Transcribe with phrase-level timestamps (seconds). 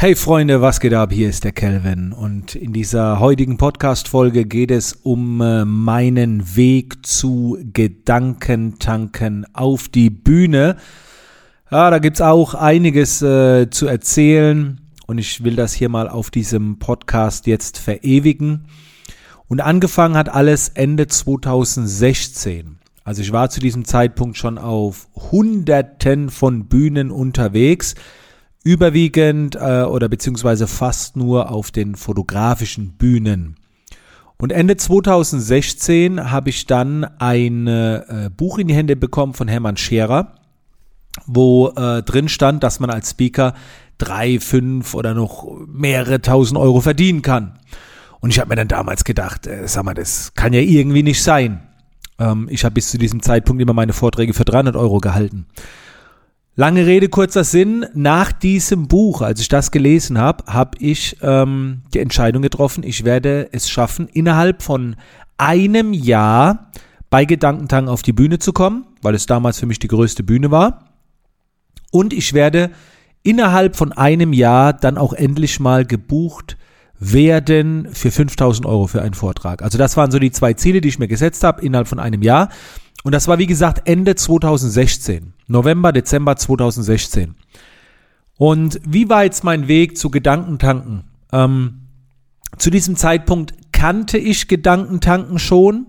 [0.00, 1.12] Hey Freunde, was geht ab?
[1.12, 7.04] Hier ist der Kelvin und in dieser heutigen Podcast-Folge geht es um äh, meinen Weg
[7.04, 10.76] zu Gedankentanken auf die Bühne.
[11.70, 16.30] Ja, da gibt's auch einiges äh, zu erzählen und ich will das hier mal auf
[16.30, 18.68] diesem Podcast jetzt verewigen.
[19.48, 22.78] Und angefangen hat alles Ende 2016.
[23.04, 27.96] Also ich war zu diesem Zeitpunkt schon auf Hunderten von Bühnen unterwegs
[28.64, 33.56] überwiegend äh, oder beziehungsweise fast nur auf den fotografischen Bühnen.
[34.36, 39.76] Und Ende 2016 habe ich dann ein äh, Buch in die Hände bekommen von Hermann
[39.76, 40.34] Scherer,
[41.26, 43.54] wo äh, drin stand, dass man als Speaker
[43.98, 47.58] drei, fünf oder noch mehrere tausend Euro verdienen kann.
[48.20, 51.22] Und ich habe mir dann damals gedacht, äh, sag mal, das kann ja irgendwie nicht
[51.22, 51.60] sein.
[52.18, 55.46] Ähm, ich habe bis zu diesem Zeitpunkt immer meine Vorträge für 300 Euro gehalten.
[56.60, 57.86] Lange Rede, kurzer Sinn.
[57.94, 63.02] Nach diesem Buch, als ich das gelesen habe, habe ich ähm, die Entscheidung getroffen, ich
[63.02, 64.96] werde es schaffen, innerhalb von
[65.38, 66.70] einem Jahr
[67.08, 70.50] bei Gedankentang auf die Bühne zu kommen, weil es damals für mich die größte Bühne
[70.50, 70.90] war.
[71.92, 72.72] Und ich werde
[73.22, 76.58] innerhalb von einem Jahr dann auch endlich mal gebucht
[76.98, 79.62] werden für 5000 Euro für einen Vortrag.
[79.62, 82.20] Also das waren so die zwei Ziele, die ich mir gesetzt habe innerhalb von einem
[82.20, 82.50] Jahr.
[83.02, 85.32] Und das war, wie gesagt, Ende 2016.
[85.50, 87.34] November, Dezember 2016.
[88.38, 91.04] Und wie war jetzt mein Weg zu Gedankentanken?
[91.32, 91.88] Ähm,
[92.56, 95.86] zu diesem Zeitpunkt kannte ich Gedankentanken schon.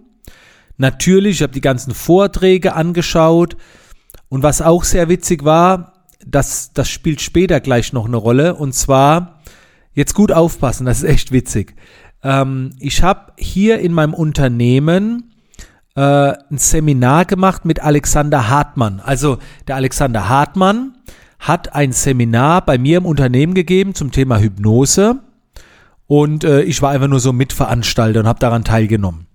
[0.78, 3.56] Natürlich, ich habe die ganzen Vorträge angeschaut.
[4.30, 5.94] Und was auch sehr witzig war,
[6.26, 8.56] das, das spielt später gleich noch eine Rolle.
[8.56, 9.42] Und zwar,
[9.94, 11.76] jetzt gut aufpassen, das ist echt witzig.
[12.24, 15.31] Ähm, ich habe hier in meinem Unternehmen
[15.96, 19.00] äh, ein Seminar gemacht mit Alexander Hartmann.
[19.00, 20.96] Also der Alexander Hartmann
[21.40, 25.20] hat ein Seminar bei mir im Unternehmen gegeben zum Thema Hypnose
[26.08, 29.28] und äh, ich war einfach nur so Mitveranstalter und habe daran teilgenommen.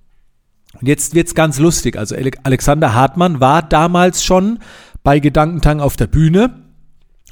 [0.80, 1.96] Und jetzt wird's ganz lustig.
[1.96, 4.58] Also Alexander Hartmann war damals schon
[5.02, 6.54] bei Gedankentang auf der Bühne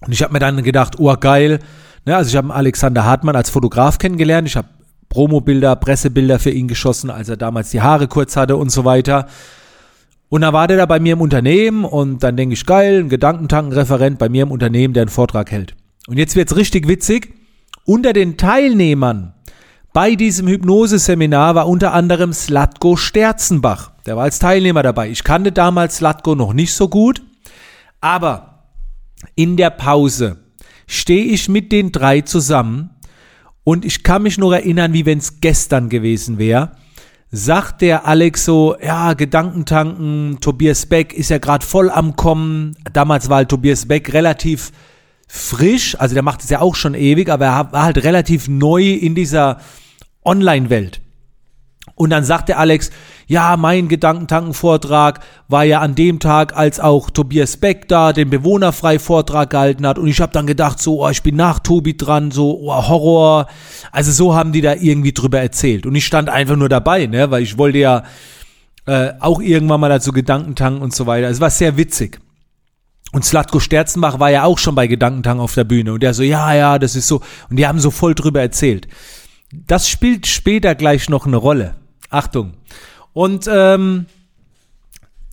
[0.07, 1.61] und ich habe mir dann gedacht, oh geil.
[2.07, 4.49] Ne, also ich habe Alexander Hartmann als Fotograf kennengelernt.
[4.49, 4.69] Ich habe
[5.15, 9.29] Promobilder, Pressebilder für ihn geschossen, als er damals die Haare kurz hatte und so weiter.
[10.29, 13.09] Und da war der da bei mir im Unternehmen und dann denke ich, geil, ein
[13.09, 15.77] Gedankentankenreferent bei mir im Unternehmen, der einen Vortrag hält.
[16.09, 17.33] Und jetzt wird's richtig witzig.
[17.85, 19.35] Unter den Teilnehmern
[19.93, 23.93] bei diesem Hypnoseseminar war unter anderem Slatko Sterzenbach.
[24.07, 25.11] Der war als Teilnehmer dabei.
[25.11, 27.23] Ich kannte damals Slatko noch nicht so gut,
[28.01, 28.65] aber
[29.37, 30.39] in der Pause
[30.89, 32.91] stehe ich mit den drei zusammen
[33.65, 36.73] und ich kann mich nur erinnern, wie wenn es gestern gewesen wäre.
[37.31, 42.77] Sagt der Alex so, ja, Gedankentanken, Tobias Beck ist ja gerade voll am Kommen.
[42.93, 44.71] Damals war halt Tobias Beck relativ
[45.27, 48.93] frisch, also der macht es ja auch schon ewig, aber er war halt relativ neu
[48.93, 49.59] in dieser
[50.25, 51.01] Online-Welt.
[51.97, 52.91] Und dann sagt der Alex,
[53.27, 59.51] ja, mein Gedankentanken-Vortrag war ja an dem Tag, als auch Tobias Beck da den Bewohnerfrei-Vortrag
[59.51, 59.99] gehalten hat.
[59.99, 63.47] Und ich habe dann gedacht, so, oh, ich bin nach Tobi dran, so oh, Horror.
[63.93, 65.87] Also so haben die da irgendwie drüber erzählt.
[65.87, 68.03] Und ich stand einfach nur dabei, ne, weil ich wollte ja
[68.87, 71.29] äh, auch irgendwann mal dazu Gedankentanken und so weiter.
[71.29, 72.21] Es war sehr witzig.
[73.13, 75.93] Und Slatko Sterzenbach war ja auch schon bei Gedankentang auf der Bühne.
[75.93, 77.21] Und der so, ja, ja, das ist so.
[77.49, 78.89] Und die haben so voll drüber erzählt.
[79.67, 81.75] Das spielt später gleich noch eine Rolle.
[82.11, 82.55] Achtung.
[83.13, 84.07] Und ähm,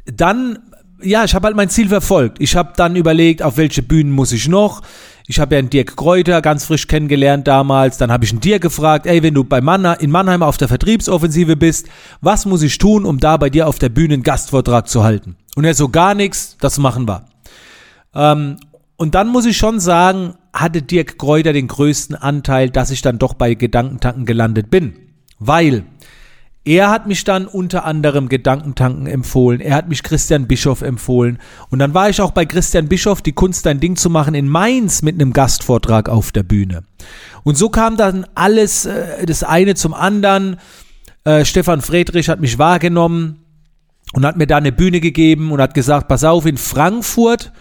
[0.06, 0.60] dann,
[1.02, 2.40] ja, ich habe halt mein Ziel verfolgt.
[2.40, 4.82] Ich habe dann überlegt, auf welche Bühnen muss ich noch.
[5.28, 7.98] Ich habe ja einen Dirk Kräuter ganz frisch kennengelernt damals.
[7.98, 10.68] Dann habe ich einen Dirk gefragt, ey, wenn du bei Mann, in Mannheim auf der
[10.68, 11.88] Vertriebsoffensive bist,
[12.22, 15.38] was muss ich tun, um da bei dir auf der Bühne einen Gastvortrag zu halten?
[15.56, 17.26] Und er so, gar nichts, das machen wir.
[18.14, 18.58] Ähm,
[18.98, 23.20] und dann muss ich schon sagen, hatte Dirk Kräuter den größten Anteil, dass ich dann
[23.20, 24.94] doch bei Gedankentanken gelandet bin.
[25.40, 25.86] Weil
[26.64, 29.62] er hat mich dann unter anderem Gedankentanken empfohlen.
[29.62, 31.40] Er hat mich Christian Bischoff empfohlen.
[31.70, 34.48] Und dann war ich auch bei Christian Bischoff, die Kunst ein Ding zu machen, in
[34.48, 36.84] Mainz mit einem Gastvortrag auf der Bühne.
[37.44, 40.58] Und so kam dann alles, äh, das eine zum anderen.
[41.24, 43.40] Äh, Stefan Friedrich hat mich wahrgenommen
[44.14, 47.52] und hat mir da eine Bühne gegeben und hat gesagt, pass auf, in Frankfurt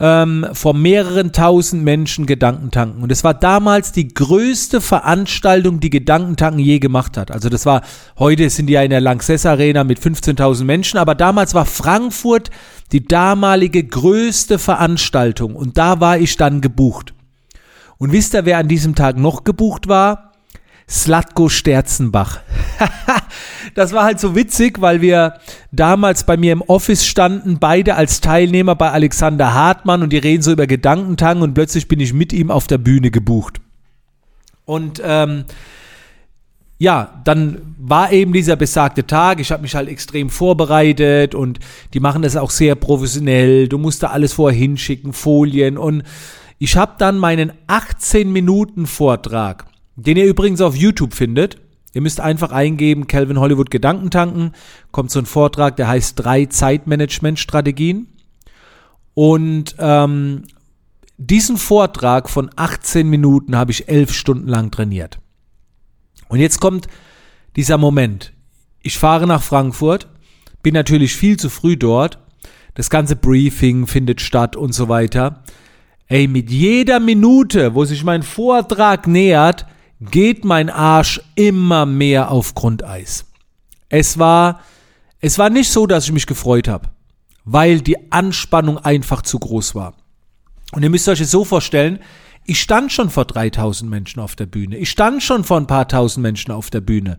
[0.00, 3.02] ähm, vor mehreren tausend Menschen Gedankentanken.
[3.02, 7.30] Und es war damals die größte Veranstaltung, die Gedankentanken je gemacht hat.
[7.30, 7.82] Also das war,
[8.18, 12.50] heute sind die ja in der Lanxess Arena mit 15.000 Menschen, aber damals war Frankfurt
[12.92, 15.54] die damalige größte Veranstaltung.
[15.54, 17.12] Und da war ich dann gebucht.
[17.98, 20.29] Und wisst ihr, wer an diesem Tag noch gebucht war?
[20.90, 22.40] Slatko Sterzenbach.
[23.74, 25.34] das war halt so witzig, weil wir
[25.70, 30.42] damals bei mir im Office standen, beide als Teilnehmer bei Alexander Hartmann und die reden
[30.42, 33.60] so über Gedankentang und plötzlich bin ich mit ihm auf der Bühne gebucht.
[34.64, 35.44] Und ähm,
[36.78, 39.38] ja, dann war eben dieser besagte Tag.
[39.38, 41.60] Ich habe mich halt extrem vorbereitet und
[41.92, 43.68] die machen das auch sehr professionell.
[43.68, 46.02] Du musst da alles vorher hinschicken, Folien und
[46.58, 49.66] ich habe dann meinen 18 Minuten Vortrag,
[49.96, 51.58] den ihr übrigens auf YouTube findet.
[51.92, 54.52] Ihr müsst einfach eingeben, Calvin Hollywood Gedankentanken,
[54.92, 58.06] kommt so ein Vortrag, der heißt drei Zeitmanagement-Strategien.
[59.14, 60.44] Und ähm,
[61.18, 65.18] diesen Vortrag von 18 Minuten habe ich elf Stunden lang trainiert.
[66.28, 66.86] Und jetzt kommt
[67.56, 68.32] dieser Moment.
[68.82, 70.08] Ich fahre nach Frankfurt,
[70.62, 72.18] bin natürlich viel zu früh dort.
[72.74, 75.42] Das ganze Briefing findet statt und so weiter.
[76.06, 79.66] Ey, mit jeder Minute, wo sich mein Vortrag nähert,
[80.00, 83.26] geht mein Arsch immer mehr auf Grundeis.
[83.88, 84.60] Es war,
[85.20, 86.88] es war nicht so, dass ich mich gefreut habe,
[87.44, 89.94] weil die Anspannung einfach zu groß war.
[90.72, 91.98] Und ihr müsst euch es so vorstellen,
[92.46, 94.76] ich stand schon vor 3000 Menschen auf der Bühne.
[94.78, 97.18] Ich stand schon vor ein paar tausend Menschen auf der Bühne.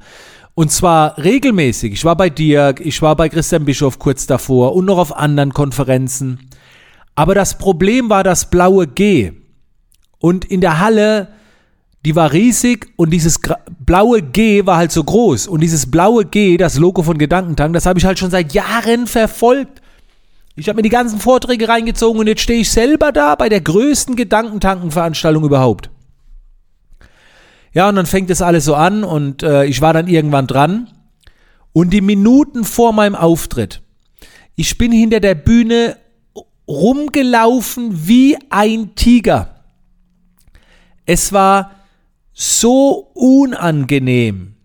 [0.56, 1.94] Und zwar regelmäßig.
[1.94, 5.54] Ich war bei Dirk, ich war bei Christian Bischof kurz davor und noch auf anderen
[5.54, 6.50] Konferenzen.
[7.16, 9.34] Aber das Problem war das blaue G.
[10.18, 11.30] Und in der Halle,
[12.06, 13.40] die war riesig und dieses
[13.86, 15.48] blaue G war halt so groß.
[15.48, 19.06] Und dieses blaue G, das Logo von Gedankentang, das habe ich halt schon seit Jahren
[19.06, 19.82] verfolgt.
[20.56, 23.62] Ich habe mir die ganzen Vorträge reingezogen und jetzt stehe ich selber da bei der
[23.62, 25.90] größten Gedankentankenveranstaltung überhaupt.
[27.74, 30.90] Ja, und dann fängt das alles so an und äh, ich war dann irgendwann dran.
[31.72, 33.82] Und die Minuten vor meinem Auftritt,
[34.56, 35.98] ich bin hinter der Bühne
[36.68, 39.56] rumgelaufen wie ein Tiger.
[41.06, 41.72] Es war
[42.34, 44.56] so unangenehm.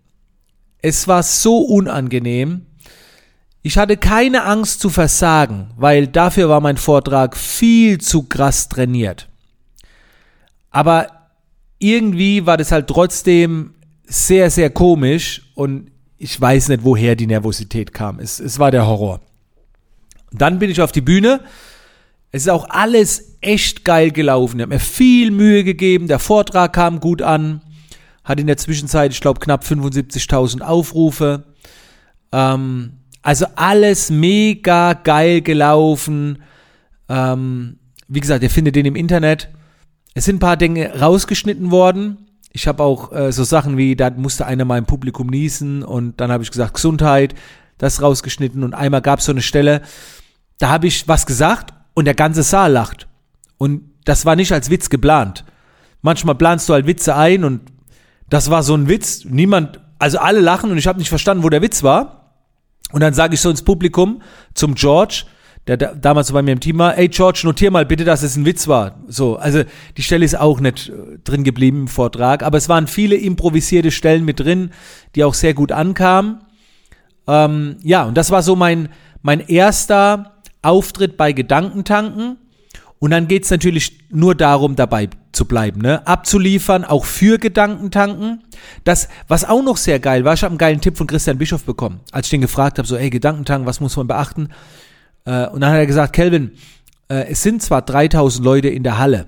[0.81, 2.65] Es war so unangenehm.
[3.61, 9.27] Ich hatte keine Angst zu versagen, weil dafür war mein Vortrag viel zu krass trainiert.
[10.69, 11.07] Aber
[11.79, 13.73] irgendwie war das halt trotzdem
[14.05, 18.19] sehr, sehr komisch und ich weiß nicht, woher die Nervosität kam.
[18.19, 19.19] Es, es war der Horror.
[20.31, 21.41] Dann bin ich auf die Bühne.
[22.31, 24.59] Es ist auch alles echt geil gelaufen.
[24.59, 26.07] Ich habe mir viel Mühe gegeben.
[26.07, 27.61] Der Vortrag kam gut an.
[28.23, 31.45] Hat in der Zwischenzeit, ich glaube, knapp 75.000 Aufrufe.
[32.31, 36.41] Ähm, also alles mega geil gelaufen.
[37.09, 39.49] Ähm, wie gesagt, ihr findet den im Internet.
[40.13, 42.27] Es sind ein paar Dinge rausgeschnitten worden.
[42.51, 46.19] Ich habe auch äh, so Sachen wie, da musste einer mal im Publikum niesen und
[46.19, 47.35] dann habe ich gesagt, Gesundheit,
[47.77, 49.81] das rausgeschnitten und einmal gab es so eine Stelle,
[50.57, 53.07] da habe ich was gesagt und der ganze Saal lacht.
[53.57, 55.43] Und das war nicht als Witz geplant.
[56.01, 57.61] Manchmal planst du halt Witze ein und
[58.29, 59.25] das war so ein Witz.
[59.25, 62.35] Niemand, also alle lachen und ich habe nicht verstanden, wo der Witz war.
[62.91, 64.21] Und dann sage ich so ins Publikum
[64.53, 65.25] zum George,
[65.67, 68.37] der da, damals bei mir im Team war, ey George, notier mal bitte, dass es
[68.37, 68.99] ein Witz war.
[69.07, 69.63] So, also
[69.97, 73.91] die Stelle ist auch nicht äh, drin geblieben im Vortrag, aber es waren viele improvisierte
[73.91, 74.71] Stellen mit drin,
[75.15, 76.39] die auch sehr gut ankamen.
[77.27, 78.89] Ähm, ja, und das war so mein,
[79.21, 82.37] mein erster Auftritt bei Gedankentanken.
[82.99, 86.05] Und dann geht's natürlich nur darum, dabei zu bleiben, ne?
[86.07, 88.43] abzuliefern, auch für Gedankentanken.
[88.83, 91.63] Das, was auch noch sehr geil war, ich habe einen geilen Tipp von Christian Bischof
[91.63, 94.49] bekommen, als ich den gefragt habe, so, ey, Gedankentanken, was muss man beachten?
[95.25, 96.53] Äh, und dann hat er gesagt, Kelvin,
[97.09, 99.27] äh, es sind zwar 3000 Leute in der Halle,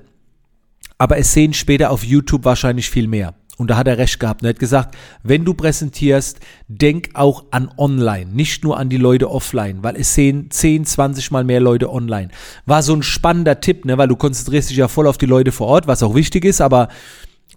[0.98, 3.36] aber es sehen später auf YouTube wahrscheinlich viel mehr.
[3.60, 4.42] Und da hat er recht gehabt.
[4.42, 9.30] Er hat gesagt, wenn du präsentierst, denk auch an online, nicht nur an die Leute
[9.30, 12.30] offline, weil es sehen 10, 20 mal mehr Leute online.
[12.66, 15.52] War so ein spannender Tipp, ne, weil du konzentrierst dich ja voll auf die Leute
[15.52, 16.88] vor Ort, was auch wichtig ist, aber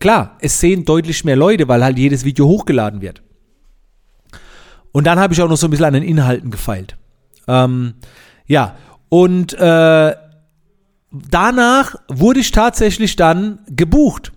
[0.00, 3.22] klar, es sehen deutlich mehr Leute, weil halt jedes Video hochgeladen wird.
[4.90, 6.96] Und dann habe ich auch noch so ein bisschen an den Inhalten gefeilt.
[7.46, 7.94] Ähm,
[8.48, 8.74] ja,
[9.08, 10.16] und äh,
[11.12, 14.31] danach wurde ich tatsächlich dann gebucht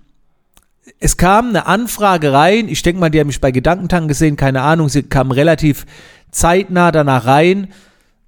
[0.99, 4.61] es kam eine Anfrage rein, ich denke mal, die haben mich bei Gedankentanken gesehen, keine
[4.61, 5.85] Ahnung, sie kam relativ
[6.31, 7.69] zeitnah danach rein,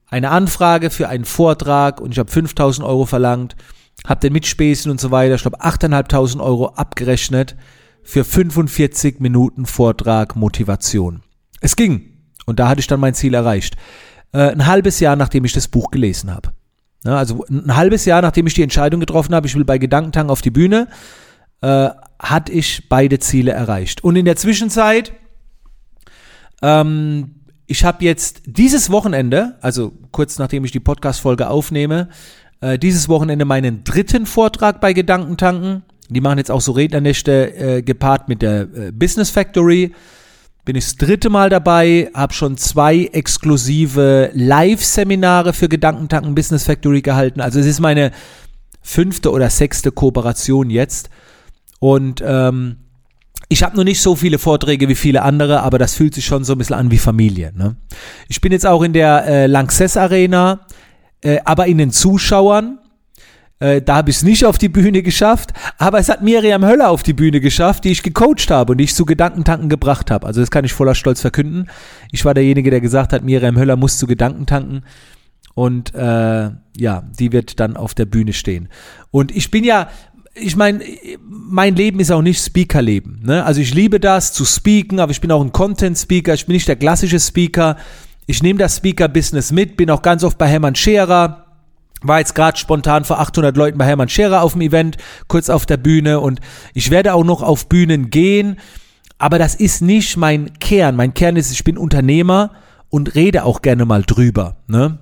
[0.10, 2.02] eine Anfrage für einen Vortrag.
[2.02, 3.56] Und ich habe 5000 Euro verlangt,
[4.08, 7.56] habe den Mitspäßen und so weiter, ich glaube 8.500 Euro abgerechnet
[8.04, 11.24] für 45 Minuten Vortrag Motivation.
[11.60, 12.14] Es ging.
[12.46, 13.76] Und da hatte ich dann mein Ziel erreicht.
[14.32, 16.52] Äh, ein halbes Jahr, nachdem ich das Buch gelesen habe.
[17.04, 20.30] Ja, also ein halbes Jahr, nachdem ich die Entscheidung getroffen habe, ich will bei Gedankentang
[20.30, 20.88] auf die Bühne,
[21.62, 24.04] äh, hatte ich beide Ziele erreicht.
[24.04, 25.14] Und in der Zwischenzeit,
[26.62, 27.36] ähm,
[27.68, 32.10] ich habe jetzt dieses Wochenende, also kurz nachdem ich die Podcast-Folge aufnehme,
[32.62, 35.84] äh, dieses Wochenende meinen dritten Vortrag bei Gedankentanken.
[36.10, 39.94] Die machen jetzt auch so Rednernächte äh, gepaart mit der äh, Business Factory.
[40.66, 47.02] Bin ich das dritte Mal dabei, habe schon zwei exklusive Live-Seminare für Gedankentanken Business Factory
[47.02, 47.42] gehalten.
[47.42, 48.12] Also es ist meine
[48.82, 51.10] fünfte oder sechste Kooperation jetzt.
[51.80, 52.78] Und ähm,
[53.50, 56.44] ich habe noch nicht so viele Vorträge wie viele andere, aber das fühlt sich schon
[56.44, 57.54] so ein bisschen an wie Familie.
[57.56, 57.78] Ne?
[58.28, 60.66] Ich bin jetzt auch in der äh, Lanxess Arena,
[61.22, 62.80] äh, aber in den Zuschauern.
[63.60, 66.90] Äh, da habe ich es nicht auf die Bühne geschafft, aber es hat Miriam Höller
[66.90, 70.28] auf die Bühne geschafft, die ich gecoacht habe und die ich zu Gedankentanken gebracht habe.
[70.28, 71.70] Also das kann ich voller Stolz verkünden.
[72.12, 74.84] Ich war derjenige, der gesagt hat, Miriam Höller muss zu Gedankentanken.
[75.56, 78.70] Und äh, ja, die wird dann auf der Bühne stehen.
[79.10, 79.90] Und ich bin ja,
[80.40, 80.84] ich meine,
[81.28, 83.22] mein Leben ist auch nicht Speaker-Leben.
[83.24, 83.44] Ne?
[83.44, 86.34] Also ich liebe das, zu speaken, aber ich bin auch ein Content-Speaker.
[86.34, 87.78] Ich bin nicht der klassische Speaker.
[88.26, 91.46] Ich nehme das Speaker-Business mit, bin auch ganz oft bei Hermann Scherer.
[92.02, 95.66] War jetzt gerade spontan vor 800 Leuten bei Hermann Scherer auf dem Event, kurz auf
[95.66, 96.20] der Bühne.
[96.20, 96.40] Und
[96.74, 98.58] ich werde auch noch auf Bühnen gehen.
[99.18, 100.96] Aber das ist nicht mein Kern.
[100.96, 102.52] Mein Kern ist, ich bin Unternehmer
[102.90, 104.58] und rede auch gerne mal drüber.
[104.68, 105.00] Ne?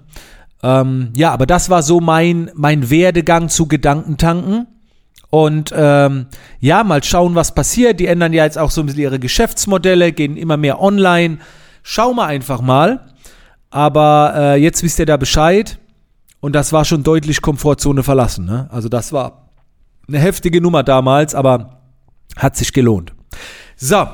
[0.63, 4.67] Ähm, ja, aber das war so mein, mein Werdegang zu Gedankentanken.
[5.29, 6.27] Und ähm,
[6.60, 8.00] ja, mal schauen, was passiert.
[8.00, 11.39] Die ändern ja jetzt auch so ein bisschen ihre Geschäftsmodelle, gehen immer mehr online.
[11.84, 13.12] Schauen wir einfach mal.
[13.70, 15.79] Aber äh, jetzt wisst ihr da Bescheid.
[16.39, 18.46] Und das war schon deutlich Komfortzone verlassen.
[18.46, 18.70] Ne?
[18.72, 19.50] Also das war
[20.08, 21.82] eine heftige Nummer damals, aber
[22.38, 23.13] hat sich gelohnt.
[23.75, 24.05] So,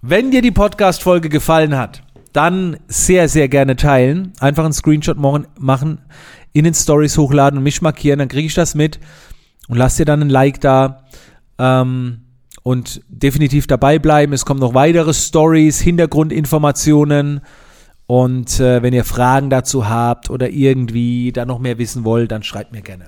[0.00, 2.02] wenn dir die Podcast-Folge gefallen hat,
[2.32, 4.32] dann sehr, sehr gerne teilen.
[4.40, 5.98] Einfach einen Screenshot machen,
[6.52, 8.98] in den Stories hochladen und mich markieren, dann kriege ich das mit
[9.68, 11.04] und lass dir dann ein Like da.
[11.58, 12.20] Ähm,
[12.64, 14.32] und definitiv dabei bleiben.
[14.32, 17.42] Es kommen noch weitere Stories, Hintergrundinformationen.
[18.06, 22.42] Und äh, wenn ihr Fragen dazu habt oder irgendwie da noch mehr wissen wollt, dann
[22.42, 23.06] schreibt mir gerne.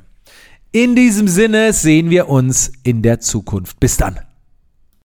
[0.72, 3.80] In diesem Sinne sehen wir uns in der Zukunft.
[3.80, 4.18] Bis dann.